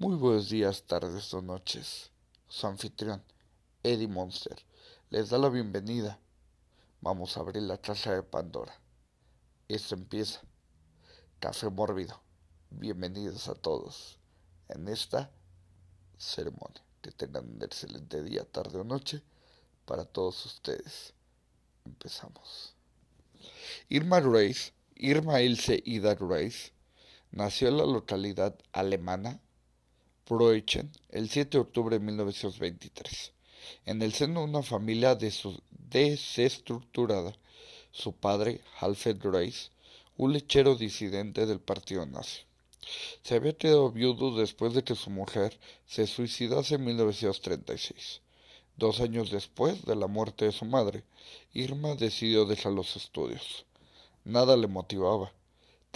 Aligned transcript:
Muy 0.00 0.14
buenos 0.14 0.48
días, 0.48 0.84
tardes 0.84 1.34
o 1.34 1.42
noches. 1.42 2.12
Su 2.46 2.68
anfitrión, 2.68 3.20
Eddie 3.82 4.06
Monster, 4.06 4.56
les 5.10 5.28
da 5.28 5.38
la 5.38 5.48
bienvenida. 5.48 6.20
Vamos 7.00 7.36
a 7.36 7.40
abrir 7.40 7.64
la 7.64 7.78
taza 7.78 8.14
de 8.14 8.22
Pandora. 8.22 8.80
Esto 9.66 9.96
empieza. 9.96 10.40
Café 11.40 11.68
mórbido. 11.68 12.20
Bienvenidos 12.70 13.48
a 13.48 13.56
todos 13.56 14.20
en 14.68 14.86
esta 14.86 15.32
ceremonia. 16.16 16.80
Que 17.02 17.10
tengan 17.10 17.56
un 17.56 17.60
excelente 17.60 18.22
día, 18.22 18.44
tarde 18.44 18.78
o 18.78 18.84
noche 18.84 19.20
para 19.84 20.04
todos 20.04 20.46
ustedes. 20.46 21.12
Empezamos. 21.84 22.76
Irma 23.88 24.20
Reis, 24.20 24.72
Irma 24.94 25.42
Ilse 25.42 25.82
Ida 25.84 26.14
Reis, 26.14 26.72
nació 27.32 27.66
en 27.66 27.78
la 27.78 27.84
localidad 27.84 28.56
alemana 28.70 29.40
Broechen 30.28 30.90
el 31.08 31.30
7 31.30 31.56
de 31.56 31.62
octubre 31.62 31.98
de 31.98 32.04
1923, 32.04 33.32
en 33.86 34.02
el 34.02 34.12
seno 34.12 34.40
de 34.40 34.46
una 34.46 34.62
familia 34.62 35.16
desestructurada. 35.16 37.34
Su 37.92 38.12
padre, 38.12 38.60
Alfred 38.80 39.16
Reis, 39.22 39.70
un 40.18 40.34
lechero 40.34 40.74
disidente 40.74 41.46
del 41.46 41.60
partido 41.60 42.04
nazi. 42.04 42.42
Se 43.22 43.36
había 43.36 43.56
quedado 43.56 43.90
viudo 43.90 44.36
después 44.36 44.74
de 44.74 44.84
que 44.84 44.94
su 44.94 45.08
mujer 45.08 45.58
se 45.86 46.06
suicidase 46.06 46.74
en 46.74 46.84
1936. 46.84 48.20
Dos 48.76 49.00
años 49.00 49.30
después 49.30 49.86
de 49.86 49.96
la 49.96 50.08
muerte 50.08 50.44
de 50.44 50.52
su 50.52 50.66
madre, 50.66 51.04
Irma 51.54 51.94
decidió 51.94 52.44
dejar 52.44 52.72
los 52.72 52.96
estudios. 52.96 53.64
Nada 54.24 54.58
le 54.58 54.66
motivaba. 54.66 55.32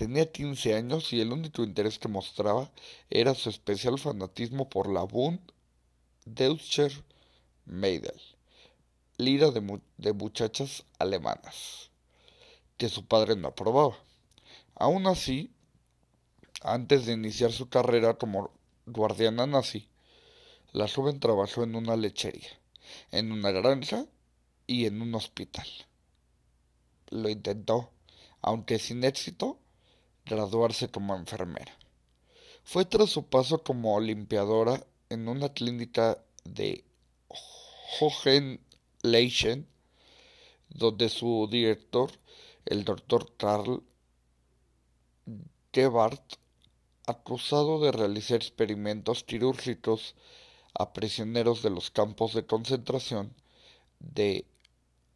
Tenía 0.02 0.33
quince 0.33 0.74
años 0.74 1.12
y 1.12 1.20
el 1.20 1.30
único 1.30 1.62
interés 1.62 2.01
que 2.01 2.09
mostraba 2.09 2.73
era 3.09 3.37
su 3.37 3.48
especial 3.48 4.01
fanatismo 4.01 4.69
por 4.69 4.92
la 4.92 5.05
Bund 5.05 5.38
Deutscher 6.25 6.91
Mädel, 7.67 8.20
lira 9.17 9.53
de, 9.53 9.81
de 9.98 10.12
muchachas 10.12 10.84
alemanas, 10.98 11.92
que 12.78 12.89
su 12.89 13.06
padre 13.06 13.36
no 13.36 13.47
aprobaba. 13.47 13.97
Aún 14.75 15.06
así, 15.06 15.53
antes 16.62 17.06
de 17.06 17.12
iniciar 17.12 17.53
su 17.53 17.69
carrera 17.69 18.14
como 18.14 18.50
guardiana 18.87 19.47
nazi, 19.47 19.89
la 20.72 20.89
joven 20.89 21.20
trabajó 21.20 21.62
en 21.62 21.77
una 21.77 21.94
lechería, 21.94 22.50
en 23.12 23.31
una 23.31 23.53
granja 23.53 24.06
y 24.66 24.87
en 24.87 25.00
un 25.00 25.14
hospital. 25.14 25.69
Lo 27.11 27.28
intentó, 27.28 27.92
aunque 28.41 28.81
sin 28.81 29.05
éxito, 29.05 29.61
graduarse 30.25 30.89
como 30.89 31.15
enfermera. 31.17 31.77
Fue 32.65 32.84
tras 32.84 33.11
su 33.11 33.25
paso 33.27 33.62
como 33.62 33.98
limpiadora 34.01 34.87
en 35.09 35.28
una 35.28 35.48
clínica 35.51 36.23
de 36.45 36.84
Hohenleichen, 38.01 39.67
donde 40.69 41.09
su 41.09 41.48
director, 41.50 42.11
el 42.65 42.84
doctor 42.84 43.37
Karl 43.37 43.83
Gebhardt, 45.73 46.39
acusado 47.06 47.81
de 47.81 47.93
realizar 47.93 48.37
experimentos 48.37 49.25
quirúrgicos 49.25 50.15
a 50.75 50.93
prisioneros 50.93 51.62
de 51.62 51.70
los 51.70 51.91
campos 51.91 52.33
de 52.33 52.47
concentración 52.47 53.34
de 53.98 54.47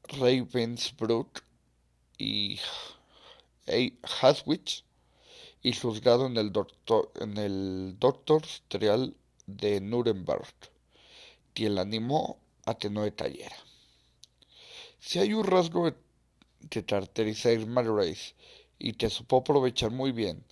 Ravensbrück 0.04 1.42
y 2.18 2.58
Auschwitz, 4.20 4.84
y 5.66 5.72
juzgado 5.72 6.26
en 6.26 6.36
el, 6.36 6.52
doctor, 6.52 7.10
en 7.16 7.36
el 7.38 7.98
de 9.48 9.80
Nuremberg, 9.80 10.54
quien 11.54 11.74
la 11.74 11.80
animó 11.80 12.38
a 12.66 12.78
que 12.78 12.88
no 12.88 13.02
detallera. 13.02 13.56
Si 15.00 15.18
hay 15.18 15.32
un 15.32 15.42
rasgo 15.42 15.92
que 16.70 16.84
caracteriza 16.84 17.48
a 17.48 17.54
Irma 17.54 17.82
Reis 17.82 18.36
y 18.78 18.92
que 18.92 19.10
supo 19.10 19.38
aprovechar 19.38 19.90
muy 19.90 20.12
bien, 20.12 20.44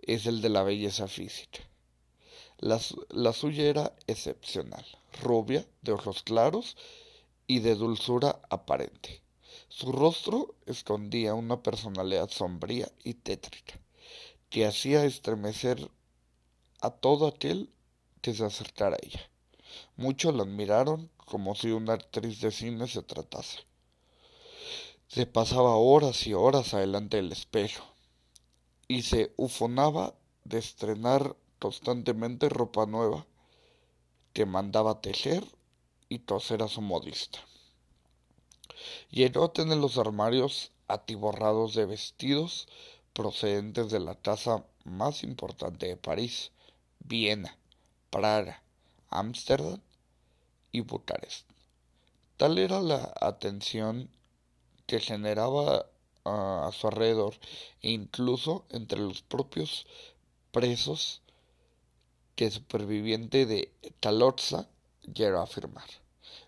es 0.00 0.24
el 0.24 0.40
de 0.40 0.48
la 0.48 0.62
belleza 0.62 1.08
física. 1.08 1.60
La, 2.56 2.80
la, 3.10 3.34
suya 3.34 3.64
era 3.64 3.92
excepcional, 4.06 4.86
rubia, 5.22 5.66
de 5.82 5.92
ojos 5.92 6.22
claros 6.22 6.78
y 7.46 7.58
de 7.58 7.74
dulzura 7.74 8.40
aparente. 8.48 9.20
Su 9.68 9.92
rostro 9.92 10.54
escondía 10.64 11.34
una 11.34 11.62
personalidad 11.62 12.30
sombría 12.30 12.90
y 13.04 13.12
tétrica, 13.12 13.78
que 14.50 14.66
hacía 14.66 15.04
estremecer 15.04 15.90
a 16.80 16.90
todo 16.90 17.26
aquel 17.26 17.70
que 18.20 18.34
se 18.34 18.44
acercara 18.44 18.96
a 18.96 19.06
ella. 19.06 19.30
Muchos 19.96 20.34
la 20.34 20.42
admiraron 20.42 21.10
como 21.16 21.54
si 21.54 21.70
una 21.70 21.94
actriz 21.94 22.40
de 22.40 22.50
cine 22.50 22.88
se 22.88 23.02
tratase. 23.02 23.60
Se 25.08 25.26
pasaba 25.26 25.76
horas 25.76 26.26
y 26.26 26.34
horas 26.34 26.74
adelante 26.74 27.16
del 27.18 27.32
espejo 27.32 27.84
y 28.86 29.02
se 29.02 29.32
ufonaba 29.36 30.14
de 30.44 30.58
estrenar 30.58 31.36
constantemente 31.58 32.48
ropa 32.48 32.86
nueva 32.86 33.26
que 34.32 34.46
mandaba 34.46 35.00
tejer 35.00 35.44
y 36.08 36.20
toser 36.20 36.62
a 36.62 36.68
su 36.68 36.80
modista. 36.80 37.40
Llegó 39.10 39.44
a 39.44 39.52
tener 39.52 39.78
los 39.78 39.98
armarios 39.98 40.72
atiborrados 40.86 41.74
de 41.74 41.86
vestidos 41.86 42.68
procedentes 43.12 43.90
de 43.90 44.00
la 44.00 44.14
casa 44.14 44.64
más 44.84 45.22
importante 45.22 45.86
de 45.86 45.96
París, 45.96 46.52
Viena, 47.00 47.56
Praga, 48.10 48.62
Ámsterdam 49.10 49.80
y 50.72 50.80
Bucarest. 50.80 51.48
Tal 52.36 52.58
era 52.58 52.80
la 52.80 53.12
atención 53.20 54.10
que 54.86 55.00
generaba 55.00 55.86
a 56.24 56.70
su 56.72 56.86
alrededor 56.86 57.34
e 57.82 57.90
incluso 57.90 58.64
entre 58.70 59.00
los 59.00 59.22
propios 59.22 59.86
presos 60.52 61.22
que 62.36 62.50
superviviente 62.50 63.46
de 63.46 63.72
Talotza 64.00 64.68
llegó 65.12 65.38
a 65.38 65.44
afirmar. 65.44 65.88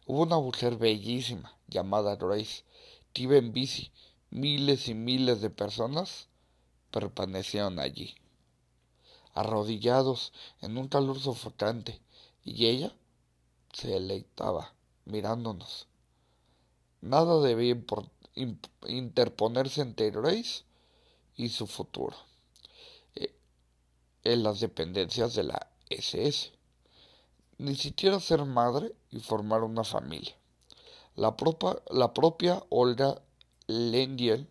Hubo 0.06 0.22
una 0.22 0.38
mujer 0.38 0.76
bellísima 0.76 1.56
llamada 1.68 2.16
Grace 2.16 2.64
que 3.12 3.24
en 3.24 3.52
bici. 3.52 3.90
Miles 4.30 4.88
y 4.88 4.94
miles 4.94 5.40
de 5.40 5.50
personas 5.50 6.28
permanecieron 6.90 7.78
allí, 7.78 8.14
arrodillados 9.34 10.32
en 10.60 10.76
un 10.76 10.88
calor 10.88 11.18
sofocante, 11.20 12.00
y 12.44 12.66
ella 12.66 12.94
se 13.72 13.88
deleitaba 13.88 14.74
mirándonos. 15.04 15.86
Nada 17.00 17.40
debía 17.40 17.76
interponerse 18.86 19.80
entre 19.80 20.10
Grace 20.10 20.64
y 21.34 21.48
su 21.48 21.66
futuro 21.66 22.16
eh, 23.14 23.34
en 24.24 24.42
las 24.42 24.60
dependencias 24.60 25.34
de 25.34 25.44
la 25.44 25.70
SS, 25.88 26.52
ni 27.58 27.74
siquiera 27.74 28.20
ser 28.20 28.44
madre 28.44 28.94
y 29.10 29.20
formar 29.20 29.62
una 29.62 29.84
familia. 29.84 30.34
La, 31.16 31.34
la 31.90 32.14
propia 32.14 32.62
Olga 32.70 33.20
Lendiel 33.66 34.48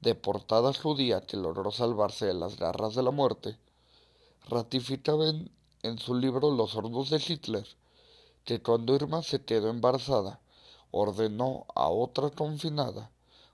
deportada 0.00 0.72
judía 0.72 1.22
que 1.22 1.36
logró 1.36 1.70
salvarse 1.70 2.26
de 2.26 2.34
las 2.34 2.56
garras 2.56 2.94
de 2.94 3.02
la 3.02 3.10
muerte, 3.10 3.58
ratificaba 4.48 5.28
en, 5.28 5.98
su 5.98 6.14
libro 6.14 6.50
Los 6.50 6.74
hornos 6.76 7.10
de 7.10 7.22
Hitler 7.26 7.66
que 8.44 8.62
cuando 8.62 8.94
Irma 8.94 9.22
se 9.22 9.44
quedó 9.44 9.68
embarazada, 9.68 10.40
ordenó 10.90 11.66
a 11.74 11.88
otra 11.88 12.30
confinada, 12.30 13.10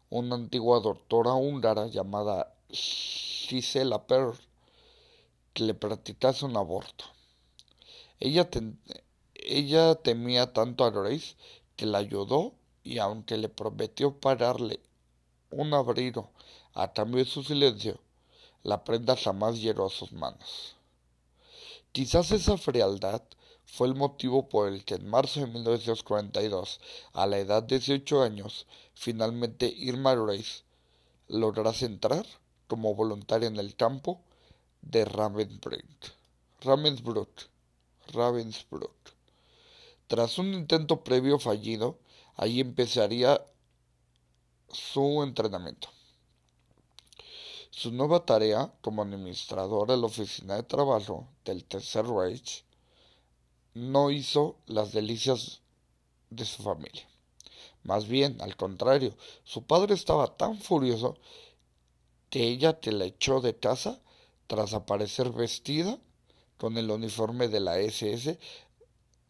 una 0.09 0.37
antigua 0.37 0.78
doctora 0.81 1.33
húngara 1.33 1.88
llamada 1.88 2.54
Gisela 2.69 4.06
Perl, 4.06 4.38
que 5.53 5.65
le 5.65 5.75
practicase 5.75 6.44
un 6.44 6.56
aborto. 6.56 7.06
Ella, 8.21 8.48
ella 9.34 9.97
temía 9.97 10.53
tanto 10.53 10.84
a 10.84 10.91
Grace 10.91 11.34
que 11.77 11.86
la 11.86 11.98
ayudó 11.98 12.53
y 12.84 12.98
aunque 12.98 13.36
le 13.36 13.48
prometió 13.48 14.21
pararle 14.21 14.80
un 15.54 15.72
abrigo 15.74 16.30
a 16.74 16.92
cambio 16.92 17.24
de 17.24 17.30
su 17.30 17.42
silencio, 17.42 17.98
la 18.62 18.84
prenda 18.84 19.16
jamás 19.16 19.60
llegó 19.60 19.86
a 19.86 19.91
sus 19.91 20.12
manos. 20.12 20.77
Quizás 21.92 22.33
esa 22.33 22.56
frialdad 22.56 23.22
fue 23.65 23.86
el 23.86 23.95
motivo 23.95 24.48
por 24.48 24.68
el 24.68 24.84
que 24.84 24.95
en 24.95 25.09
marzo 25.09 25.41
de 25.41 25.47
1942, 25.47 26.80
a 27.12 27.27
la 27.27 27.39
edad 27.39 27.62
de 27.62 27.78
18 27.78 28.22
años, 28.22 28.66
finalmente 28.95 29.66
Irma 29.66 30.15
Reis 30.15 30.65
lograse 31.28 31.86
entrar 31.86 32.27
como 32.66 32.95
voluntaria 32.95 33.48
en 33.48 33.57
el 33.59 33.77
campo 33.77 34.21
de 34.83 35.04
Ravensbrück. 35.04 35.84
Ravensbrück. 36.60 37.48
Ravensbrück. 38.12 38.92
Tras 40.07 40.39
un 40.39 40.53
intento 40.53 41.03
previo 41.03 41.39
fallido, 41.39 41.98
allí 42.36 42.60
empezaría 42.60 43.41
su 44.74 45.22
entrenamiento. 45.22 45.88
Su 47.71 47.92
nueva 47.92 48.24
tarea 48.24 48.72
como 48.80 49.03
administradora 49.03 49.94
de 49.94 50.00
la 50.00 50.06
oficina 50.06 50.56
de 50.56 50.62
trabajo 50.62 51.28
del 51.44 51.65
Tercer 51.65 52.06
Reich 52.06 52.65
no 53.74 54.10
hizo 54.10 54.56
las 54.66 54.92
delicias 54.92 55.60
de 56.30 56.44
su 56.44 56.62
familia. 56.62 57.09
Más 57.82 58.06
bien, 58.06 58.41
al 58.41 58.56
contrario, 58.56 59.16
su 59.44 59.65
padre 59.65 59.94
estaba 59.94 60.36
tan 60.36 60.59
furioso 60.59 61.18
que 62.30 62.48
ella 62.48 62.80
te 62.80 62.92
la 62.92 63.04
echó 63.04 63.41
de 63.41 63.59
casa 63.59 64.00
tras 64.47 64.72
aparecer 64.72 65.30
vestida 65.30 65.98
con 66.56 66.78
el 66.78 66.91
uniforme 66.91 67.48
de 67.48 67.60
la 67.60 67.78
SS 67.78 68.38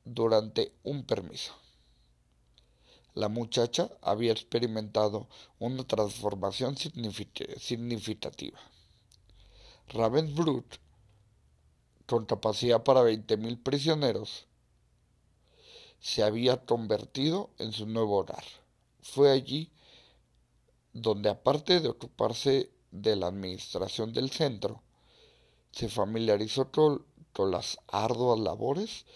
durante 0.05 0.73
un 0.83 1.05
permiso. 1.05 1.53
La 3.15 3.29
muchacha 3.29 3.91
había 4.03 4.33
experimentado 4.33 5.29
una 5.61 5.85
transformación 5.85 6.77
significativa. 6.77 8.59
Ravensbrück, 9.89 10.67
con 12.07 12.27
capacidad 12.27 12.83
para 12.83 13.03
20.000 13.03 13.63
prisioneros, 13.63 14.47
se 16.01 16.23
había 16.23 16.65
convertido 16.67 17.51
en 17.59 17.73
su 17.73 17.87
nuevo 17.87 18.19
hogar. 18.19 18.45
Fue 19.01 19.31
allí 19.31 19.71
donde, 20.93 21.31
aparte 21.31 21.81
de 21.81 21.89
ocuparse 21.89 22.71
de 22.91 23.17
la 23.17 23.29
administración 23.29 24.13
del 24.13 24.31
centro, 24.31 24.83
se 25.71 25.89
familiarizó 25.89 26.71
con, 26.71 27.07
las 27.51 27.79
arduas 27.89 28.39
labores 28.39 29.07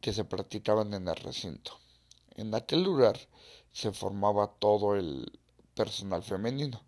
que 0.00 0.12
se 0.12 0.24
practicaban 0.24 0.94
en 0.94 1.08
el 1.08 1.16
recinto. 1.16 1.72
En 2.40 2.54
aquel 2.54 2.82
lugar 2.82 3.20
se 3.70 3.92
formaba 3.92 4.54
todo 4.58 4.96
el 4.96 5.38
personal 5.74 6.22
femenino, 6.22 6.82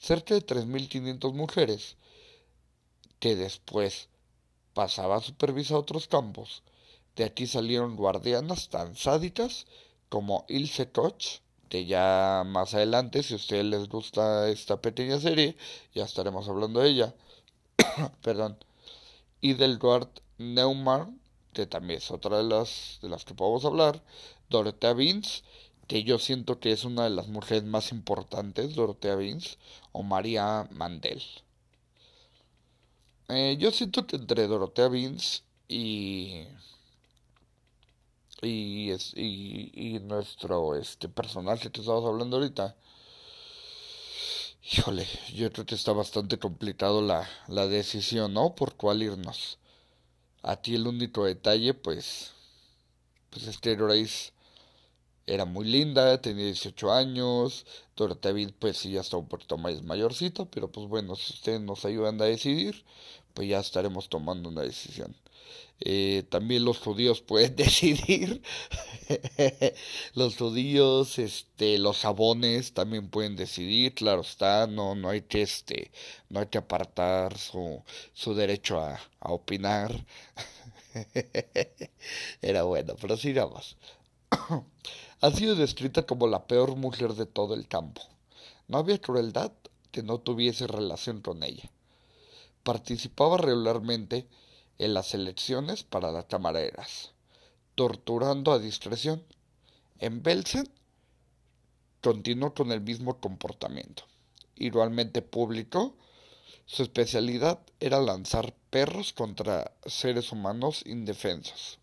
cerca 0.00 0.34
de 0.34 0.44
3.500 0.44 1.32
mujeres, 1.32 1.96
que 3.20 3.36
después 3.36 4.08
pasaba 4.74 5.14
a 5.14 5.20
supervisar 5.20 5.76
otros 5.76 6.08
campos. 6.08 6.64
De 7.14 7.22
aquí 7.22 7.46
salieron 7.46 7.94
guardianas 7.94 8.68
tan 8.68 8.96
sádicas 8.96 9.66
como 10.08 10.44
Ilse 10.48 10.90
Koch, 10.90 11.38
que 11.68 11.86
ya 11.86 12.42
más 12.44 12.74
adelante, 12.74 13.22
si 13.22 13.34
a 13.34 13.36
ustedes 13.36 13.64
les 13.64 13.88
gusta 13.88 14.48
esta 14.48 14.80
pequeña 14.80 15.20
serie, 15.20 15.56
ya 15.94 16.02
estaremos 16.02 16.48
hablando 16.48 16.80
de 16.80 16.88
ella. 16.88 17.14
Perdón. 18.22 18.58
Y 19.40 19.54
del 19.54 19.78
Guard 19.78 20.10
Neumann, 20.38 21.20
que 21.52 21.66
también 21.66 21.98
es 21.98 22.10
otra 22.10 22.38
de 22.38 22.42
las, 22.42 22.98
de 23.00 23.08
las 23.08 23.24
que 23.24 23.34
podemos 23.34 23.64
hablar. 23.64 24.02
Dorothea 24.50 24.92
Vince, 24.94 25.42
que 25.88 26.02
yo 26.04 26.18
siento 26.18 26.60
que 26.60 26.72
es 26.72 26.84
una 26.84 27.04
de 27.04 27.10
las 27.10 27.28
mujeres 27.28 27.64
más 27.64 27.92
importantes, 27.92 28.74
Dorothea 28.74 29.16
Vince, 29.16 29.56
o 29.92 30.02
María 30.02 30.68
Mandel. 30.72 31.22
Eh, 33.28 33.56
yo 33.58 33.70
siento 33.70 34.06
que 34.06 34.16
entre 34.16 34.46
Dorothea 34.46 34.88
Vince 34.88 35.42
y 35.68 36.46
y, 38.42 38.90
es, 38.90 39.12
y, 39.16 39.70
y 39.74 39.98
nuestro 40.00 40.74
este 40.76 41.08
personaje 41.08 41.70
que 41.70 41.80
estamos 41.80 42.04
hablando 42.04 42.36
ahorita 42.36 42.76
híjole 44.72 45.06
yo 45.34 45.50
creo 45.52 45.64
que 45.66 45.74
está 45.74 45.92
bastante 45.92 46.38
complicado 46.38 47.00
la, 47.00 47.28
la 47.48 47.66
decisión 47.66 48.34
no 48.34 48.54
por 48.54 48.74
cuál 48.76 49.02
irnos 49.02 49.58
a 50.42 50.56
ti 50.56 50.74
el 50.74 50.86
único 50.86 51.24
detalle 51.24 51.74
pues 51.74 52.32
pues 53.30 53.46
es 53.46 53.58
que 53.58 53.76
Grace 53.76 54.32
era 55.26 55.44
muy 55.44 55.66
linda, 55.66 56.20
tenía 56.20 56.44
18 56.46 56.92
años, 56.92 57.66
Dorothea 57.96 58.34
pues 58.58 58.78
sí 58.78 58.92
ya 58.92 59.00
está 59.00 59.16
un 59.16 59.28
poquito 59.28 59.58
más 59.58 59.82
mayorcito, 59.82 60.46
pero 60.50 60.70
pues 60.70 60.86
bueno, 60.88 61.16
si 61.16 61.32
ustedes 61.34 61.60
nos 61.60 61.84
ayudan 61.84 62.20
a 62.22 62.26
decidir, 62.26 62.84
pues 63.34 63.48
ya 63.48 63.60
estaremos 63.60 64.08
tomando 64.08 64.48
una 64.48 64.62
decisión. 64.62 65.14
Eh, 65.80 66.24
también 66.30 66.64
los 66.64 66.78
judíos 66.78 67.20
pueden 67.20 67.56
decidir. 67.64 68.42
los 70.14 70.36
judíos, 70.36 71.18
este, 71.18 71.78
los 71.78 71.98
sabones 71.98 72.72
también 72.72 73.08
pueden 73.10 73.36
decidir, 73.36 73.94
claro 73.94 74.22
está, 74.22 74.66
no, 74.66 74.94
no 74.94 75.10
hay 75.10 75.22
que 75.22 75.42
este, 75.42 75.90
no 76.30 76.40
hay 76.40 76.46
que 76.46 76.58
apartar 76.58 77.36
su, 77.38 77.82
su 78.14 78.34
derecho 78.34 78.80
a, 78.80 79.00
a 79.20 79.32
opinar. 79.32 80.04
Era 82.42 82.62
bueno, 82.64 82.94
pero 83.00 83.16
sigamos. 83.16 83.76
Ha 85.20 85.30
sido 85.30 85.54
descrita 85.54 86.04
como 86.04 86.26
la 86.26 86.46
peor 86.46 86.76
mujer 86.76 87.14
de 87.14 87.26
todo 87.26 87.54
el 87.54 87.68
campo. 87.68 88.02
No 88.68 88.78
había 88.78 89.00
crueldad 89.00 89.52
que 89.90 90.02
no 90.02 90.18
tuviese 90.18 90.66
relación 90.66 91.20
con 91.20 91.42
ella. 91.42 91.70
Participaba 92.62 93.38
regularmente 93.38 94.26
en 94.78 94.94
las 94.94 95.14
elecciones 95.14 95.84
para 95.84 96.12
las 96.12 96.26
camareras, 96.26 97.12
torturando 97.74 98.52
a 98.52 98.58
discreción. 98.58 99.22
En 99.98 100.22
Belsen 100.22 100.68
continuó 102.02 102.54
con 102.54 102.72
el 102.72 102.80
mismo 102.80 103.20
comportamiento. 103.20 104.04
Igualmente 104.56 105.22
público, 105.22 105.96
su 106.66 106.82
especialidad 106.82 107.60
era 107.80 108.00
lanzar 108.00 108.54
perros 108.70 109.12
contra 109.12 109.72
seres 109.86 110.32
humanos 110.32 110.82
indefensos. 110.84 111.78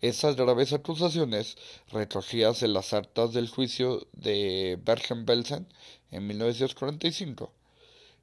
Esas 0.00 0.36
graves 0.36 0.72
acusaciones, 0.72 1.56
recogidas 1.90 2.62
en 2.62 2.72
las 2.72 2.92
actas 2.92 3.32
del 3.32 3.48
juicio 3.48 4.06
de 4.12 4.78
Bergen-Belsen 4.82 5.66
en 6.10 6.26
1945, 6.26 7.52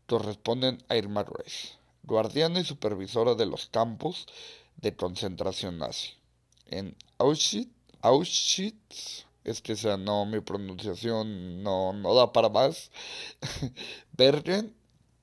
corresponden 0.08 0.84
a 0.90 0.96
Irma 0.96 1.24
Grace 1.24 1.82
guardiana 2.04 2.60
y 2.60 2.66
supervisora 2.66 3.36
de 3.36 3.46
los 3.46 3.68
campos 3.68 4.28
de 4.78 4.96
concentración 4.96 5.78
nazi. 5.78 6.14
En 6.68 6.96
Auschwitz, 7.18 7.70
Auschwitz 8.02 9.26
es 9.44 9.62
que 9.62 9.76
sea, 9.76 9.98
no, 9.98 10.26
mi 10.26 10.40
pronunciación 10.40 11.64
no, 11.64 11.94
no 11.94 12.16
da 12.16 12.32
para 12.32 12.50
más, 12.50 12.92
Bergen 14.14 14.76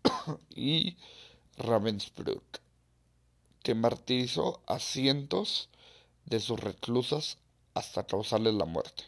y 0.54 0.96
Ravensbrück, 1.56 2.60
que 3.62 3.74
martirizó 3.74 4.60
a 4.66 4.78
cientos 4.78 5.68
de 6.28 6.40
sus 6.40 6.60
reclusas 6.60 7.38
hasta 7.74 8.06
causarles 8.06 8.54
la 8.54 8.64
muerte. 8.64 9.04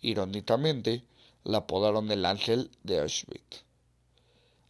Irónicamente, 0.00 1.04
la 1.44 1.58
apodaron 1.58 2.10
el 2.10 2.24
ángel 2.24 2.70
de 2.82 3.00
Auschwitz 3.00 3.64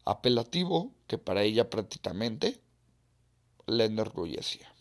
apelativo 0.05 0.91
que 1.07 1.19
para 1.19 1.43
ella 1.43 1.71
prácticamente 1.71 2.61
la 3.67 3.85
enorgullecía. 3.85 4.73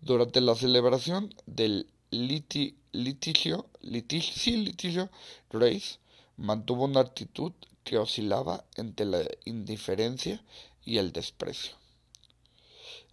Durante 0.00 0.40
la 0.40 0.54
celebración 0.54 1.34
del 1.46 1.88
litigio, 2.10 3.66
litigio, 3.80 5.10
Grace 5.50 5.98
mantuvo 6.36 6.84
una 6.84 7.00
actitud 7.00 7.52
que 7.84 7.98
oscilaba 7.98 8.64
entre 8.74 9.06
la 9.06 9.22
indiferencia 9.44 10.42
y 10.84 10.98
el 10.98 11.12
desprecio. 11.12 11.76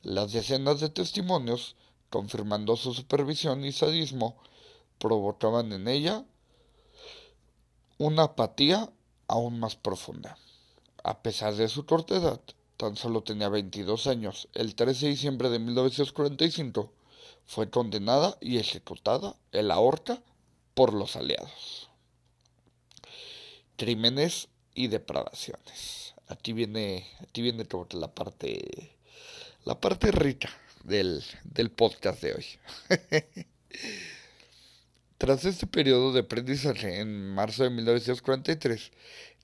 Las 0.01 0.33
decenas 0.33 0.79
de 0.79 0.89
testimonios, 0.89 1.75
confirmando 2.13 2.75
su 2.75 2.93
supervisión 2.93 3.65
y 3.65 3.71
sadismo, 3.71 4.37
provocaban 4.99 5.73
en 5.73 5.87
ella 5.87 6.23
una 7.97 8.25
apatía 8.25 8.91
aún 9.27 9.59
más 9.59 9.75
profunda. 9.75 10.37
A 11.03 11.23
pesar 11.23 11.55
de 11.55 11.67
su 11.67 11.87
corta 11.87 12.17
edad, 12.17 12.39
tan 12.77 12.97
solo 12.97 13.23
tenía 13.23 13.49
22 13.49 14.05
años, 14.05 14.47
el 14.53 14.75
13 14.75 15.07
de 15.07 15.11
diciembre 15.11 15.49
de 15.49 15.57
1945 15.57 16.93
fue 17.47 17.71
condenada 17.71 18.37
y 18.39 18.59
ejecutada 18.59 19.35
en 19.51 19.69
la 19.69 19.79
horca 19.79 20.21
por 20.75 20.93
los 20.93 21.15
aliados. 21.15 21.89
Crímenes 23.75 24.49
y 24.75 24.85
depravaciones. 24.85 26.13
Aquí 26.27 26.53
viene, 26.53 27.09
aquí 27.23 27.41
viene 27.41 27.65
la 27.93 28.13
parte, 28.13 28.99
la 29.65 29.81
parte 29.81 30.11
rica 30.11 30.51
del, 30.83 31.23
del 31.43 31.71
podcast 31.71 32.21
de 32.21 32.33
hoy. 32.33 32.45
Tras 35.17 35.45
este 35.45 35.65
periodo 35.67 36.11
de 36.11 36.19
aprendizaje 36.19 36.99
en 36.99 37.33
marzo 37.33 37.63
de 37.63 37.69
1943, 37.69 38.91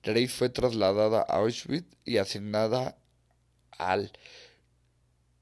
Grace 0.02 0.28
fue 0.28 0.50
trasladada 0.50 1.20
a 1.20 1.38
Auschwitz 1.38 1.96
y 2.04 2.18
asignada 2.18 2.98
al 3.78 4.12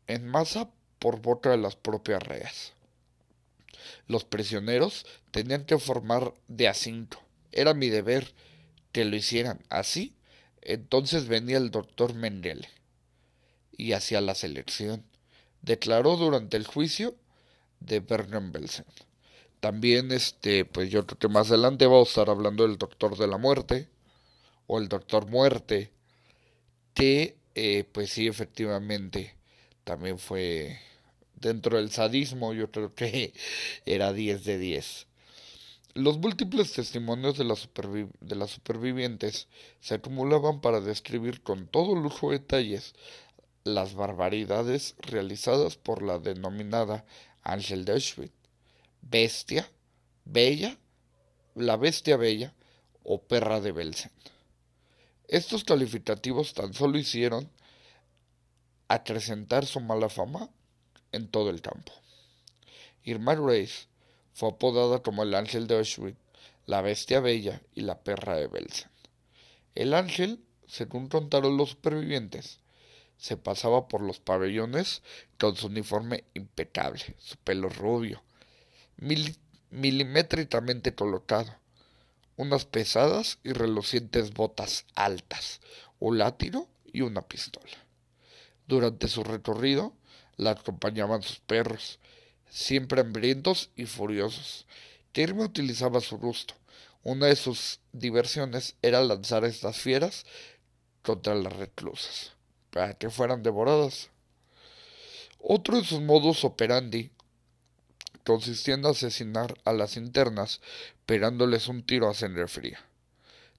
en 0.07 0.27
masa 0.27 0.71
por 0.99 1.21
boca 1.21 1.51
de 1.51 1.59
las 1.59 1.77
propias 1.77 2.23
reas. 2.23 2.73
Los 4.07 4.25
prisioneros 4.25 5.07
tenían 5.31 5.65
que 5.65 5.79
formar 5.79 6.35
de 6.49 6.69
a 6.69 6.75
cinco. 6.75 7.23
Era 7.53 7.75
mi 7.75 7.89
deber 7.89 8.35
que 8.93 9.05
lo 9.05 9.17
hicieran 9.17 9.63
así. 9.69 10.15
Entonces 10.63 11.29
venía 11.29 11.59
el 11.59 11.71
doctor 11.71 12.15
Mengele 12.15 12.69
y 13.77 13.93
hacía 13.93 14.21
la 14.21 14.35
selección. 14.35 15.05
Declaró 15.63 16.17
durante 16.17 16.57
el 16.57 16.67
juicio 16.67 17.15
de 17.81 18.01
Bergen-Belsen. 18.01 18.87
También, 19.65 20.13
este, 20.13 20.67
pues 20.67 20.91
yo 20.91 21.07
creo 21.07 21.19
que 21.19 21.29
más 21.29 21.49
adelante 21.49 21.87
vamos 21.87 22.09
a 22.09 22.11
estar 22.11 22.29
hablando 22.29 22.69
del 22.69 22.77
Doctor 22.77 23.17
de 23.17 23.27
la 23.27 23.39
Muerte 23.39 23.89
o 24.67 24.79
el 24.79 24.91
Doctor 24.91 25.27
Muerte, 25.31 25.91
que, 26.93 27.39
eh, 27.55 27.85
pues 27.91 28.11
sí, 28.11 28.27
efectivamente, 28.27 29.35
también 29.85 30.19
fue 30.19 30.79
dentro 31.37 31.79
del 31.79 31.91
sadismo, 31.91 32.53
yo 32.53 32.71
creo 32.71 32.95
que 32.95 33.33
era 33.87 34.13
10 34.13 34.45
de 34.45 34.59
10. 34.59 35.07
Los 35.95 36.19
múltiples 36.19 36.75
testimonios 36.75 37.39
de, 37.39 38.09
de 38.21 38.37
las 38.37 38.51
supervivientes 38.51 39.49
se 39.81 39.95
acumulaban 39.95 40.61
para 40.61 40.83
describir 40.83 41.41
con 41.41 41.69
todo 41.69 41.95
lujo 41.95 42.33
de 42.33 42.41
detalles 42.41 42.95
las 43.65 43.95
barbaridades 43.95 44.95
realizadas 44.99 45.79
por 45.79 46.03
la 46.03 46.19
denominada 46.19 47.07
Ángel 47.43 47.87
de 47.87 47.93
Auschwitz 47.93 48.44
bestia, 49.11 49.69
bella, 50.25 50.79
la 51.55 51.77
bestia 51.77 52.17
bella 52.17 52.55
o 53.03 53.23
perra 53.23 53.61
de 53.61 53.73
Belsen. 53.73 54.11
Estos 55.29 55.65
calificativos 55.65 56.55
tan 56.55 56.75
solo 56.75 56.99
hicieron 56.99 57.51
acrecentar 58.89 59.67
su 59.67 59.81
mala 59.81 60.09
fama 60.09 60.51
en 61.13 61.29
todo 61.29 61.51
el 61.51 61.61
campo. 61.61 61.93
Irma 63.03 63.35
Grace 63.35 63.87
fue 64.33 64.51
apodada 64.51 65.03
como 65.03 65.23
el 65.23 65.35
ángel 65.35 65.67
de 65.67 65.77
Auschwitz, 65.77 66.19
la 66.67 66.81
bestia 66.81 67.21
bella 67.21 67.61
y 67.75 67.83
la 67.83 68.03
perra 68.03 68.37
de 68.37 68.47
Belsen. 68.47 68.91
El 69.75 69.93
ángel, 69.93 70.43
según 70.67 71.09
contaron 71.09 71.57
los 71.57 71.71
supervivientes, 71.71 72.61
se 73.19 73.37
pasaba 73.37 73.87
por 73.87 74.01
los 74.01 74.19
pabellones 74.19 75.03
con 75.39 75.57
su 75.57 75.67
uniforme 75.67 76.25
impecable, 76.35 77.15
su 77.19 77.37
pelo 77.37 77.69
rubio, 77.69 78.23
milimétricamente 78.97 80.95
colocado, 80.95 81.55
unas 82.37 82.65
pesadas 82.65 83.39
y 83.45 83.53
relucientes 83.53 84.33
botas 84.33 84.87
altas, 84.95 85.61
un 85.99 86.19
látigo 86.19 86.69
y 86.93 87.03
una 87.03 87.23
pistola. 87.23 87.73
Durante 88.67 89.09
su 89.09 89.25
recorrido 89.25 89.93
la 90.37 90.53
acompañaban 90.53 91.23
sus 91.23 91.39
perros, 91.41 91.99
siempre 92.49 93.01
hambrientos 93.01 93.71
y 93.77 93.87
furiosos. 93.87 94.67
Tirme 95.13 95.45
utilizaba 95.45 96.01
su 96.01 96.19
gusto. 96.19 96.55
Una 97.03 97.27
de 97.27 97.37
sus 97.37 97.81
diversiones 97.93 98.77
era 98.81 99.03
lanzar 99.03 99.45
estas 99.45 99.77
fieras 99.77 100.25
contra 101.03 101.35
las 101.35 101.53
reclusas, 101.53 102.33
para 102.71 102.95
que 102.95 103.11
fueran 103.11 103.43
devoradas. 103.43 104.11
Otro 105.39 105.77
de 105.77 105.85
sus 105.85 106.01
modos 106.01 106.45
operandi 106.45 107.11
consistiendo 108.25 108.89
en 108.89 108.95
asesinar 108.95 109.55
a 109.65 109.73
las 109.73 109.97
internas, 109.97 110.61
pegándoles 111.07 111.69
un 111.69 111.85
tiro 111.85 112.09
a 112.09 112.15
sangre 112.15 112.49
fría. 112.49 112.81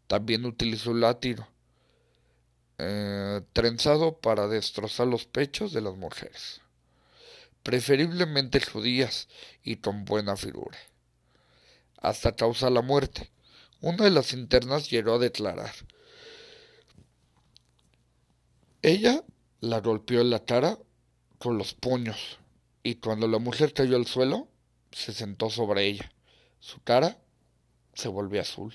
También 0.08 0.46
utilizó 0.46 0.92
el 0.92 1.02
látigo, 1.02 1.48
eh, 2.78 3.42
trenzado 3.54 4.18
para 4.18 4.48
destrozar 4.48 5.08
los 5.08 5.26
pechos 5.26 5.72
de 5.72 5.82
las 5.82 5.96
mujeres, 5.96 6.62
preferiblemente 7.64 8.60
judías 8.60 9.28
y 9.64 9.78
con 9.78 10.06
buena 10.06 10.36
figura, 10.36 10.78
hasta 12.02 12.36
causar 12.36 12.72
la 12.72 12.82
muerte. 12.82 13.32
Una 13.82 14.06
de 14.06 14.12
las 14.12 14.34
internas 14.34 14.90
llegó 14.90 15.16
a 15.16 15.20
declarar. 15.20 15.74
Ella 18.82 19.24
la 19.62 19.80
golpeó 19.80 20.22
en 20.22 20.30
la 20.30 20.44
cara 20.44 20.78
con 21.40 21.58
los 21.58 21.74
puños 21.74 22.40
y 22.84 22.96
cuando 22.96 23.28
la 23.28 23.40
mujer 23.40 23.74
cayó 23.74 23.96
al 23.96 24.06
suelo, 24.06 24.48
se 24.96 25.12
sentó 25.12 25.50
sobre 25.50 25.86
ella. 25.86 26.10
Su 26.62 26.82
cara 26.82 27.18
se 27.94 28.08
volvió 28.08 28.40
azul. 28.40 28.74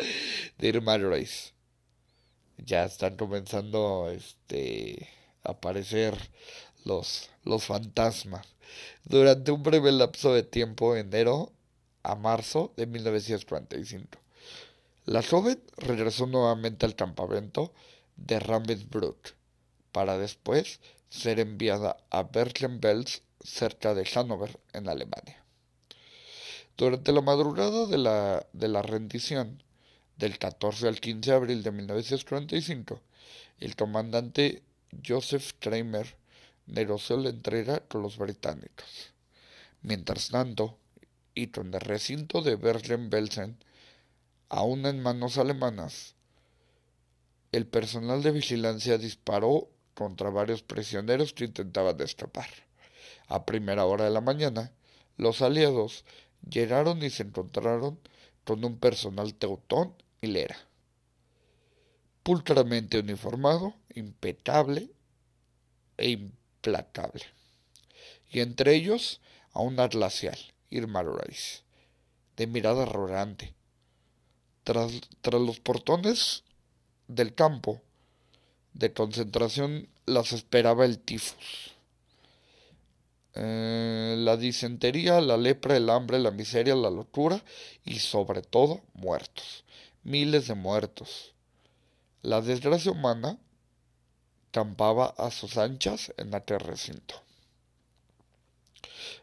de 0.59 0.69
Irma 0.69 0.99
Reis. 0.99 1.55
Ya 2.65 2.85
están 2.85 3.17
comenzando 3.17 4.11
este, 4.11 5.09
a 5.45 5.53
aparecer 5.53 6.17
los, 6.85 7.31
los 7.45 7.65
fantasmas. 7.65 8.47
Durante 9.05 9.53
un 9.53 9.63
breve 9.63 9.93
lapso 9.93 10.33
de 10.33 10.43
tiempo, 10.43 10.97
enero 10.97 11.53
a 12.03 12.15
marzo 12.15 12.73
de 12.77 12.87
1945. 12.87 14.19
La 15.05 15.23
joven 15.23 15.61
regresó 15.77 16.27
nuevamente 16.27 16.87
al 16.87 16.95
campamento 16.95 17.73
de 18.17 18.39
Ravensbrück 18.39 19.35
para 19.91 20.19
después 20.19 20.81
ser 21.11 21.41
enviada 21.41 21.97
a 22.11 22.23
Bergen-Belsen 22.23 23.23
cerca 23.43 23.95
de 23.95 24.05
Hannover, 24.05 24.59
en 24.73 24.89
Alemania. 24.89 25.45
Durante 26.77 27.13
la 27.13 27.21
madrugada 27.21 27.87
de 27.87 27.99
la, 27.99 28.47
de 28.53 28.69
la 28.69 28.83
rendición, 28.83 29.63
del 30.17 30.39
14 30.39 30.89
al 30.89 31.01
15 31.01 31.31
de 31.31 31.37
abril 31.37 31.63
de 31.63 31.73
1945, 31.73 33.01
el 33.61 33.77
comandante 33.77 34.63
Joseph 35.07 35.53
Kramer 35.59 36.17
negoció 36.67 37.17
la 37.17 37.31
entrega 37.31 37.81
con 37.81 38.03
los 38.03 38.19
británicos. 38.19 39.13
Mientras 39.83 40.29
tanto, 40.29 40.79
y 41.35 41.49
con 41.49 41.73
el 41.75 41.81
recinto 41.81 42.43
de 42.43 42.57
Bergen-Belsen, 42.57 43.57
aún 44.49 44.87
en 44.87 45.03
manos 45.03 45.39
alemanas, 45.39 46.15
el 47.53 47.67
personal 47.67 48.23
de 48.23 48.33
vigilancia 48.33 48.99
disparó 48.99 49.69
contra 49.95 50.31
varios 50.31 50.63
prisioneros 50.63 51.33
que 51.33 51.45
intentaban 51.45 52.01
escapar. 52.01 52.49
A 53.29 53.45
primera 53.45 53.85
hora 53.85 54.05
de 54.05 54.11
la 54.11 54.21
mañana, 54.21 54.73
los 55.17 55.43
aliados 55.43 56.05
llegaron 56.49 57.03
y 57.03 57.11
se 57.11 57.23
encontraron 57.23 57.99
con 58.45 58.65
un 58.65 58.79
personal 58.79 59.35
teutón 59.35 59.95
y 60.21 60.29
lera. 60.29 60.57
Pulcramente 62.23 62.99
uniformado, 62.99 63.75
impecable 63.95 64.91
e 65.97 66.11
implacable. 66.11 67.25
Y 68.31 68.41
entre 68.41 68.75
ellos 68.75 69.21
a 69.53 69.61
una 69.61 69.89
glacial, 69.89 70.39
Irma 70.71 71.03
Lorais, 71.03 71.65
de 72.37 72.47
mirada 72.47 72.85
arrogante. 72.85 73.55
Tras, 74.65 74.93
tras 75.21 75.41
los 75.41 75.61
portones 75.61 76.45
del 77.09 77.35
campo 77.35 77.83
de 78.75 78.93
concentración 78.93 79.89
las 80.07 80.33
esperaba 80.33 80.85
el 80.85 80.99
tifus. 80.99 81.72
Eh, 83.35 84.17
la 84.19 84.37
disentería, 84.37 85.21
la 85.21 85.37
lepra, 85.37 85.77
el 85.77 85.89
hambre, 85.89 86.19
la 86.19 86.31
miseria, 86.31 86.75
la 86.75 86.91
locura 86.91 87.43
y 87.85 87.99
sobre 87.99 88.43
todo 88.43 88.83
muertos. 88.95 89.65
Miles 90.05 90.49
de 90.49 90.55
muertos. 90.55 91.33
La 92.23 92.41
desgracia 92.41 92.93
humana 92.93 93.39
campaba 94.51 95.15
a 95.17 95.31
sus 95.31 95.57
anchas 95.57 96.13
en 96.19 96.35
aquel 96.35 96.61
recinto. 96.61 97.15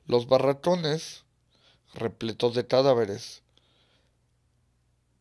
Los 0.07 0.27
barracones, 0.27 1.23
repletos 1.93 2.55
de 2.55 2.65
cadáveres, 2.65 3.43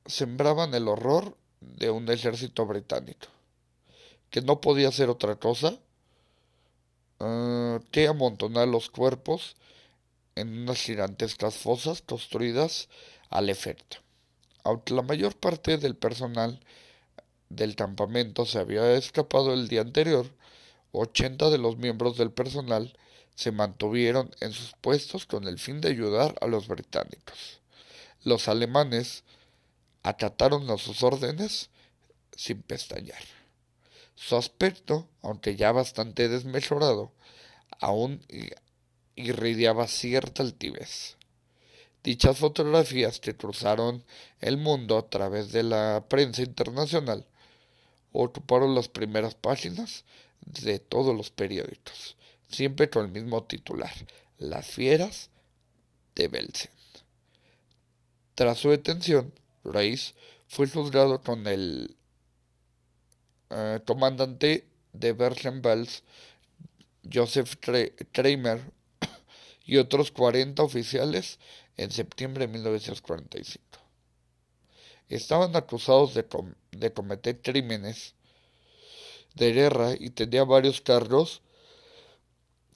sembraban 0.06 0.72
el 0.74 0.88
horror 0.88 1.36
de 1.60 1.90
un 1.90 2.08
ejército 2.10 2.64
británico, 2.64 3.28
que 4.30 4.40
no 4.40 4.60
podía 4.60 4.88
hacer 4.88 5.10
otra 5.10 5.36
cosa 5.36 5.78
uh, 7.20 7.80
que 7.90 8.06
amontonar 8.06 8.68
los 8.68 8.90
cuerpos 8.90 9.56
en 10.34 10.62
unas 10.62 10.78
gigantescas 10.78 11.56
fosas 11.56 12.02
construidas 12.02 12.88
al 13.30 13.50
efecto. 13.50 13.98
Aunque 14.64 14.94
la 14.94 15.02
mayor 15.02 15.36
parte 15.36 15.78
del 15.78 15.96
personal 15.96 16.60
del 17.48 17.74
campamento 17.74 18.44
se 18.44 18.58
había 18.58 18.92
escapado 18.92 19.54
el 19.54 19.68
día 19.68 19.80
anterior, 19.80 20.26
80 20.92 21.50
de 21.50 21.58
los 21.58 21.76
miembros 21.76 22.16
del 22.16 22.30
personal 22.30 22.96
se 23.34 23.52
mantuvieron 23.52 24.30
en 24.40 24.52
sus 24.52 24.72
puestos 24.80 25.26
con 25.26 25.46
el 25.46 25.58
fin 25.58 25.80
de 25.80 25.88
ayudar 25.88 26.34
a 26.40 26.46
los 26.46 26.66
británicos. 26.66 27.60
Los 28.24 28.48
alemanes 28.48 29.22
acataron 30.02 30.68
a 30.70 30.78
sus 30.78 31.02
órdenes 31.02 31.70
sin 32.36 32.62
pestañear. 32.62 33.37
Su 34.18 34.34
aspecto, 34.34 35.08
aunque 35.22 35.54
ya 35.54 35.70
bastante 35.70 36.28
desmejorado, 36.28 37.12
aún 37.78 38.20
irradiaba 39.14 39.86
cierta 39.86 40.42
altivez. 40.42 41.16
Dichas 42.02 42.36
fotografías 42.36 43.20
que 43.20 43.36
cruzaron 43.36 44.04
el 44.40 44.56
mundo 44.56 44.98
a 44.98 45.08
través 45.08 45.52
de 45.52 45.62
la 45.62 46.04
prensa 46.08 46.42
internacional 46.42 47.26
ocuparon 48.12 48.74
las 48.74 48.88
primeras 48.88 49.36
páginas 49.36 50.04
de 50.40 50.80
todos 50.80 51.16
los 51.16 51.30
periódicos, 51.30 52.16
siempre 52.48 52.90
con 52.90 53.06
el 53.06 53.12
mismo 53.12 53.44
titular, 53.44 53.94
Las 54.36 54.66
fieras 54.66 55.30
de 56.16 56.26
Belsen. 56.26 56.72
Tras 58.34 58.58
su 58.58 58.70
detención, 58.70 59.32
Reis 59.62 60.14
fue 60.48 60.68
juzgado 60.68 61.22
con 61.22 61.46
el 61.46 61.97
eh, 63.50 63.80
comandante 63.86 64.66
de 64.92 65.12
Bergen-Belsen, 65.12 66.02
Joseph 67.12 67.56
Kramer, 68.12 68.60
y 69.68 69.76
otros 69.76 70.10
40 70.10 70.62
oficiales 70.62 71.38
en 71.76 71.90
septiembre 71.90 72.46
de 72.46 72.52
1945. 72.54 73.62
Estaban 75.10 75.54
acusados 75.56 76.14
de, 76.14 76.26
de 76.72 76.92
cometer 76.92 77.42
crímenes 77.42 78.14
de 79.34 79.52
guerra 79.52 79.92
y 79.98 80.08
tenía 80.08 80.44
varios 80.44 80.80
cargos 80.80 81.42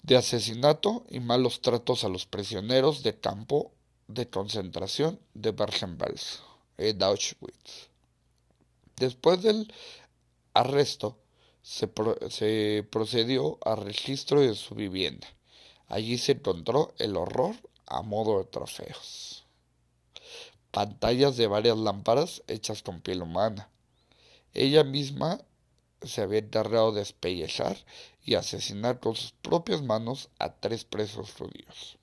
de 0.03 0.17
asesinato 0.17 1.07
y 1.09 1.21
malos 1.21 1.63
tratos 1.63 2.05
a 2.05 2.11
los 2.11 2.27
prisioneros 2.27 3.03
de 3.03 3.19
campo 3.19 3.73
de 4.07 4.29
concentración 4.29 5.19
de 5.33 5.53
Bergen-Belsen 5.53 6.43
en 6.77 7.03
Auschwitz. 7.03 7.89
Después 8.97 9.43
del 9.43 9.73
arresto, 10.55 11.19
se, 11.63 11.91
se, 12.31 12.87
procedió 12.91 13.59
al 13.65 13.85
registro 13.85 14.41
de 14.41 14.55
su 14.55 14.75
vivienda. 14.75 15.27
Allí 15.89 16.19
se 16.19 16.33
encontró 16.33 16.95
el 16.99 17.17
horror 17.17 17.55
a 17.87 18.03
modo 18.03 18.39
de 18.39 18.45
trofeos. 18.45 19.45
Pantallas 20.71 21.37
de 21.37 21.47
varias 21.47 21.77
lámparas 21.77 22.43
hechas 22.47 22.83
con 22.83 23.01
piel 23.01 23.23
humana. 23.23 23.69
Ella 24.55 24.85
misma 24.85 25.41
se 26.03 26.23
había 26.23 26.41
encargado 26.41 26.93
de 26.93 27.01
despellezar 27.01 27.77
y 28.25 28.35
asesinar 28.35 29.01
con 29.01 29.15
sus 29.15 29.33
propias 29.33 29.83
manos 29.83 30.31
a 30.39 30.55
tres 30.55 30.85
presos 30.85 31.33
judíos. 31.33 31.99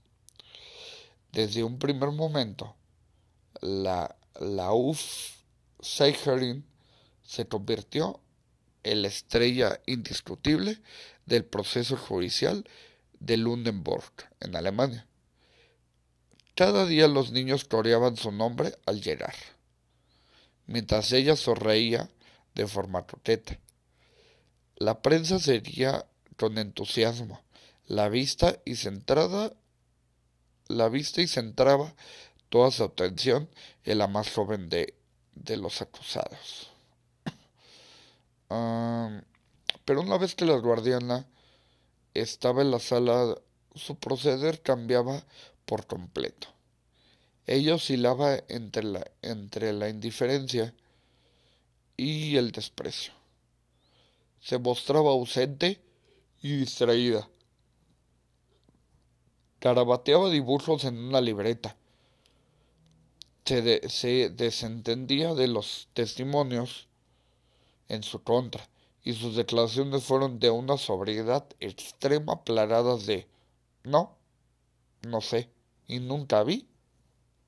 Desde 1.31 1.63
un 1.63 1.79
primer 1.79 2.11
momento, 2.11 2.75
la, 3.61 4.15
la 4.39 4.73
UF 4.73 5.39
Seicherin 5.79 6.65
se 7.23 7.47
convirtió 7.47 8.19
la 8.83 9.07
estrella 9.07 9.81
indiscutible 9.85 10.81
del 11.25 11.45
proceso 11.45 11.97
judicial 11.97 12.67
de 13.19 13.37
Lundenburg, 13.37 14.11
en 14.39 14.55
Alemania. 14.55 15.05
Cada 16.55 16.85
día 16.85 17.07
los 17.07 17.31
niños 17.31 17.65
coreaban 17.65 18.17
su 18.17 18.31
nombre 18.31 18.77
al 18.85 19.01
llegar, 19.01 19.35
mientras 20.65 21.11
ella 21.11 21.35
sonreía 21.35 22.09
de 22.55 22.67
forma 22.67 23.05
coqueta. 23.05 23.59
La 24.75 25.01
prensa 25.01 25.39
seguía 25.39 26.05
con 26.37 26.57
entusiasmo 26.57 27.41
la 27.87 28.07
vista 28.07 28.59
y 28.65 28.75
centrada 28.75 29.51
la 30.69 30.87
vista 30.87 31.21
y 31.21 31.27
centraba 31.27 31.95
toda 32.49 32.71
su 32.71 32.83
atención 32.83 33.49
en 33.83 33.97
la 33.97 34.07
más 34.07 34.31
joven 34.31 34.69
de, 34.69 34.93
de 35.33 35.57
los 35.57 35.81
acusados. 35.81 36.68
Pero 38.49 40.01
una 40.01 40.17
vez 40.17 40.35
que 40.35 40.45
la 40.45 40.57
guardiana 40.57 41.27
estaba 42.13 42.61
en 42.61 42.71
la 42.71 42.79
sala, 42.79 43.35
su 43.75 43.95
proceder 43.95 44.61
cambiaba 44.61 45.23
por 45.65 45.85
completo. 45.85 46.47
Ella 47.45 47.75
oscilaba 47.75 48.37
entre 48.47 48.83
la, 48.83 49.09
entre 49.21 49.73
la 49.73 49.89
indiferencia 49.89 50.73
y 51.97 52.37
el 52.37 52.51
desprecio. 52.51 53.13
Se 54.39 54.57
mostraba 54.57 55.11
ausente 55.11 55.81
y 56.41 56.57
distraída. 56.57 57.27
Carabateaba 59.59 60.29
dibujos 60.29 60.85
en 60.85 60.97
una 60.97 61.21
libreta. 61.21 61.75
Se, 63.45 63.89
se 63.89 64.29
desentendía 64.29 65.33
de 65.33 65.47
los 65.47 65.87
testimonios 65.93 66.88
en 67.89 68.03
su 68.03 68.23
contra 68.23 68.69
y 69.03 69.13
sus 69.13 69.35
declaraciones 69.35 70.03
fueron 70.03 70.39
de 70.39 70.49
una 70.49 70.77
sobriedad 70.77 71.45
extrema 71.59 72.43
plagadas 72.43 73.05
de 73.05 73.27
no, 73.83 74.15
no 75.01 75.21
sé, 75.21 75.49
y 75.87 75.99
nunca 75.99 76.43
vi 76.43 76.67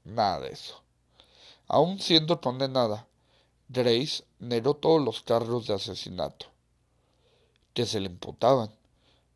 nada 0.04 0.42
de 0.42 0.50
eso. 0.50 0.82
Aun 1.68 2.00
siendo 2.00 2.42
condenada, 2.42 3.08
Grace 3.70 4.26
negó 4.40 4.76
todos 4.76 5.02
los 5.02 5.22
cargos 5.22 5.68
de 5.68 5.76
asesinato 5.76 6.48
que 7.74 7.86
se 7.86 8.00
le 8.00 8.08
imputaban. 8.08 8.72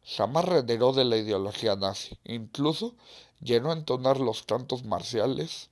Jamás 0.04 0.46
renegó 0.46 0.94
de 0.94 1.06
la 1.06 1.18
ideología 1.18 1.76
nazi, 1.76 2.18
incluso 2.26 2.96
llenó 3.40 3.72
a 3.72 3.74
entonar 3.76 4.20
los 4.20 4.44
cantos 4.44 4.84
marciales 4.84 5.70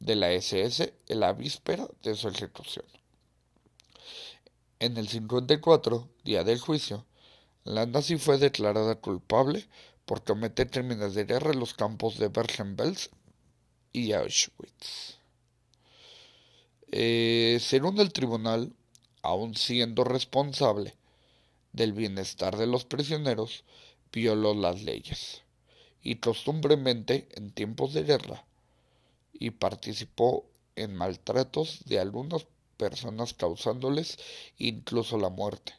de 0.00 0.16
la 0.16 0.30
SS 0.32 0.94
en 1.06 1.20
la 1.20 1.32
víspera 1.32 1.88
de 2.02 2.14
su 2.14 2.28
ejecución. 2.28 2.86
En 4.80 4.96
el 4.96 5.08
54, 5.08 6.08
día 6.22 6.44
del 6.44 6.60
juicio, 6.60 7.04
la 7.64 7.84
nazi 7.86 8.16
fue 8.16 8.38
declarada 8.38 8.94
culpable 8.94 9.66
por 10.04 10.22
cometer 10.22 10.70
crímenes 10.70 11.14
de 11.14 11.24
guerra 11.24 11.50
en 11.50 11.58
los 11.58 11.74
campos 11.74 12.16
de 12.16 12.28
Bergen-Belsen 12.28 13.10
y 13.92 14.12
Auschwitz. 14.12 15.18
Eh, 16.92 17.58
según 17.60 17.98
el 17.98 18.12
tribunal, 18.12 18.72
aun 19.22 19.56
siendo 19.56 20.04
responsable 20.04 20.94
del 21.72 21.92
bienestar 21.92 22.56
de 22.56 22.68
los 22.68 22.84
prisioneros, 22.84 23.64
violó 24.12 24.54
las 24.54 24.82
leyes 24.82 25.42
y 26.04 26.16
costumbremente 26.16 27.26
en 27.32 27.50
tiempos 27.50 27.94
de 27.94 28.04
guerra 28.04 28.44
y 29.32 29.50
participó 29.50 30.46
en 30.76 30.94
maltratos 30.94 31.80
de 31.86 31.98
algunas 31.98 32.46
personas 32.78 33.34
causándoles 33.34 34.16
incluso 34.56 35.18
la 35.18 35.28
muerte. 35.28 35.74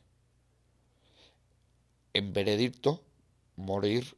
En 2.14 2.34
veredicto, 2.34 3.02
morir 3.56 4.16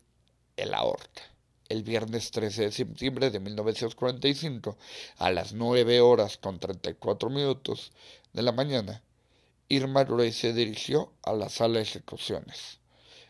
en 0.58 0.72
la 0.72 0.84
horca. 0.84 1.22
El 1.70 1.84
viernes 1.84 2.32
13 2.32 2.64
de 2.64 2.72
septiembre 2.74 3.30
de 3.30 3.40
1945, 3.40 4.78
a 5.18 5.32
las 5.32 5.54
9 5.54 6.02
horas 6.02 6.38
con 6.38 6.60
34 6.60 7.30
minutos 7.30 7.94
de 8.34 8.42
la 8.42 8.52
mañana, 8.52 9.02
Irma 9.70 10.04
Grey 10.04 10.34
se 10.34 10.52
dirigió 10.52 11.14
a 11.24 11.32
la 11.32 11.48
sala 11.48 11.76
de 11.76 11.84
ejecuciones, 11.84 12.80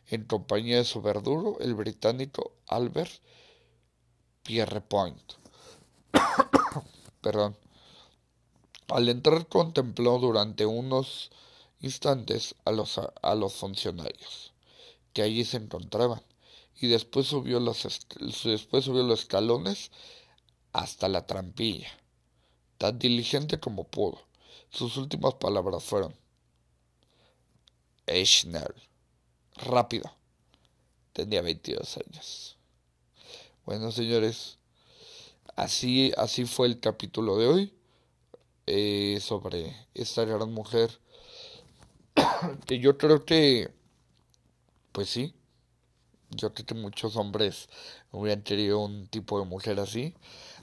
en 0.07 0.25
compañía 0.25 0.77
de 0.77 0.85
su 0.85 1.01
verdugo, 1.01 1.59
el 1.59 1.75
británico 1.75 2.53
Albert 2.67 3.11
Pierrepoint. 4.41 5.33
Perdón. 7.21 7.55
Al 8.91 9.07
entrar 9.07 9.47
contempló 9.47 10.19
durante 10.19 10.65
unos 10.65 11.31
instantes 11.79 12.55
a 12.65 12.71
los, 12.71 12.99
a 12.99 13.35
los 13.35 13.53
funcionarios 13.53 14.51
que 15.13 15.21
allí 15.21 15.45
se 15.45 15.57
encontraban 15.57 16.21
y 16.75 16.87
después 16.87 17.27
subió, 17.27 17.61
los, 17.61 17.87
después 18.43 18.83
subió 18.83 19.03
los 19.03 19.21
escalones 19.21 19.91
hasta 20.73 21.07
la 21.07 21.25
trampilla, 21.25 21.89
tan 22.77 22.99
diligente 22.99 23.61
como 23.61 23.85
pudo. 23.85 24.21
Sus 24.69 24.97
últimas 24.97 25.35
palabras 25.35 25.83
fueron 25.83 26.13
Eichner, 28.07 28.75
rápido. 29.55 30.11
Tenía 31.13 31.41
22 31.41 31.97
años. 31.97 32.57
Bueno, 33.65 33.89
señores, 33.93 34.57
así, 35.55 36.11
así 36.17 36.43
fue 36.43 36.67
el 36.67 36.81
capítulo 36.81 37.37
de 37.37 37.47
hoy 37.47 37.80
eh, 38.73 39.19
sobre 39.21 39.75
esta 39.93 40.25
gran 40.25 40.51
mujer 40.53 40.99
yo 42.67 42.97
creo 42.97 43.25
que, 43.25 43.69
pues 44.91 45.09
sí, 45.09 45.33
yo 46.29 46.53
creo 46.53 46.65
que 46.65 46.73
muchos 46.75 47.15
hombres 47.17 47.69
hubieran 48.11 48.43
querido 48.43 48.79
un 48.79 49.07
tipo 49.07 49.39
de 49.39 49.45
mujer 49.45 49.79
así. 49.79 50.15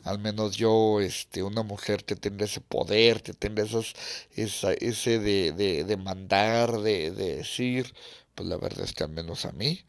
Al 0.04 0.18
menos 0.18 0.56
yo, 0.56 1.00
este, 1.00 1.42
una 1.42 1.62
mujer 1.62 2.04
que 2.04 2.16
tenga 2.16 2.44
ese 2.46 2.60
poder, 2.60 3.22
que 3.22 3.34
tenga 3.34 3.62
esas, 3.64 3.94
esa, 4.32 4.72
ese 4.74 5.18
de, 5.18 5.52
de, 5.52 5.84
de 5.84 5.96
mandar, 5.96 6.80
de, 6.80 7.10
de 7.10 7.36
decir, 7.36 7.94
pues 8.34 8.48
la 8.48 8.56
verdad 8.56 8.84
es 8.84 8.92
que 8.94 9.04
al 9.04 9.10
menos 9.10 9.44
a 9.44 9.52
mí 9.52 9.84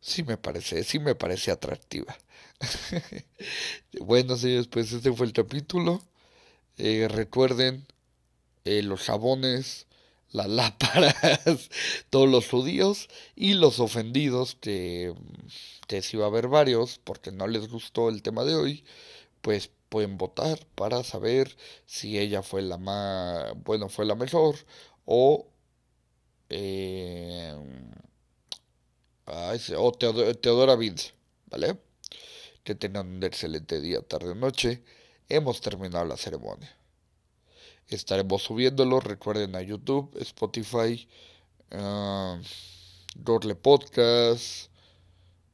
sí 0.00 0.22
me 0.24 0.38
parece, 0.38 0.84
sí 0.84 0.98
me 0.98 1.14
parece 1.14 1.50
atractiva. 1.52 2.16
bueno, 4.00 4.36
señores, 4.36 4.68
pues 4.68 4.92
este 4.92 5.12
fue 5.12 5.26
el 5.26 5.32
capítulo. 5.32 6.02
Eh, 6.82 7.08
recuerden 7.08 7.86
eh, 8.64 8.82
los 8.82 9.02
jabones, 9.02 9.86
las 10.32 10.48
lámparas, 10.50 11.70
todos 12.10 12.28
los 12.28 12.48
judíos 12.48 13.08
y 13.36 13.54
los 13.54 13.80
ofendidos, 13.80 14.54
que, 14.56 15.14
que 15.88 16.02
si 16.02 16.16
va 16.16 16.24
a 16.26 16.28
haber 16.28 16.48
varios, 16.48 16.98
porque 17.04 17.32
no 17.32 17.48
les 17.48 17.68
gustó 17.68 18.08
el 18.08 18.22
tema 18.22 18.44
de 18.44 18.54
hoy, 18.54 18.84
pues 19.42 19.70
pueden 19.90 20.18
votar 20.18 20.66
para 20.76 21.04
saber 21.04 21.56
si 21.86 22.18
ella 22.18 22.42
fue 22.42 22.62
la 22.62 22.78
más, 22.78 23.52
bueno, 23.64 23.88
fue 23.90 24.06
la 24.06 24.14
mejor 24.14 24.56
o, 25.04 25.48
eh, 26.50 27.54
o 29.76 29.92
Teodora 29.92 30.76
Vince, 30.76 31.12
¿vale? 31.46 31.78
Que 32.64 32.74
tengan 32.74 33.08
un 33.08 33.22
excelente 33.24 33.80
día, 33.80 34.02
tarde 34.02 34.30
o 34.30 34.34
noche. 34.34 34.82
Hemos 35.30 35.60
terminado 35.60 36.04
la 36.04 36.16
ceremonia. 36.16 36.76
Estaremos 37.86 38.42
subiéndolo, 38.42 38.98
recuerden 38.98 39.54
a 39.54 39.62
YouTube, 39.62 40.10
Spotify, 40.20 41.08
uh, 41.70 42.36
Podcast, 43.62 44.70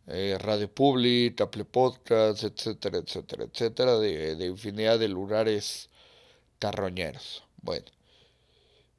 eh, 0.07 0.39
Radio 0.41 0.73
Public, 0.73 1.39
Apple 1.43 1.67
Podcast, 1.67 2.45
etcétera, 2.45 2.99
etcétera, 2.99 3.45
etcétera, 3.45 3.99
de, 3.99 4.47
infinidad 4.47 4.99
de 4.99 5.09
lugares 5.09 5.91
carroñeros. 6.59 7.45
Bueno, 7.61 7.85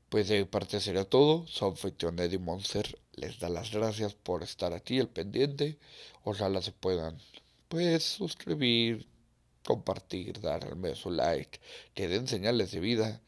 pues 0.10 0.28
de 0.28 0.46
parte 0.46 0.80
sería 0.80 1.06
todo. 1.06 1.48
Su 1.48 1.66
anfitrión 1.66 2.20
Eddie 2.20 2.38
Monster 2.38 3.00
les 3.14 3.40
da 3.40 3.50
las 3.50 3.72
gracias 3.72 4.14
por 4.14 4.44
estar 4.44 4.74
aquí, 4.74 5.00
el 5.00 5.08
pendiente. 5.10 5.80
Ojalá 6.24 6.62
se 6.62 6.72
puedan, 6.72 7.18
pues, 7.68 8.04
suscribir, 8.04 9.08
compartir, 9.68 10.40
darme 10.40 10.96
su 10.96 11.12
like, 11.12 11.60
que 11.94 12.08
den 12.08 12.26
señales 12.26 12.72
de 12.72 12.80
vida 12.80 13.22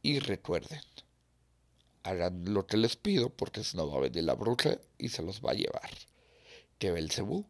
y 0.00 0.18
recuerden, 0.18 0.80
hagan 2.04 2.54
lo 2.54 2.66
que 2.66 2.78
les 2.78 2.96
pido 2.96 3.28
porque 3.28 3.62
si 3.62 3.76
no 3.76 3.86
va 3.90 3.98
a 3.98 4.00
venir 4.08 4.24
la 4.24 4.34
bruja 4.34 4.78
y 4.96 5.10
se 5.10 5.22
los 5.22 5.44
va 5.44 5.50
a 5.50 5.60
llevar. 5.62 5.90
Que 6.78 6.90
Belcebú 6.90 7.44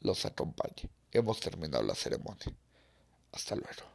los 0.00 0.24
acompañe. 0.24 0.88
Hemos 1.10 1.40
terminado 1.40 1.82
la 1.82 1.96
ceremonia. 1.96 2.54
Hasta 3.32 3.56
luego. 3.56 3.89